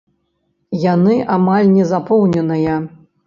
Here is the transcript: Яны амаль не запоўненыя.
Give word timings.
Яны 0.93 1.15
амаль 1.35 1.69
не 1.75 1.85
запоўненыя. 1.91 2.79